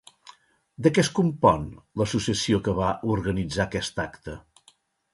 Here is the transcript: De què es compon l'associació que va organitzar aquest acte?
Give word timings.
De 0.87 0.91
què 0.95 1.03
es 1.03 1.11
compon 1.19 1.69
l'associació 2.03 2.61
que 2.69 2.77
va 2.81 2.91
organitzar 3.19 3.71
aquest 3.71 4.07
acte? 4.09 4.39